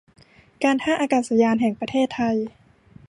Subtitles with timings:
[0.63, 2.37] การท่าอากาศยานแห่งประเทศไทย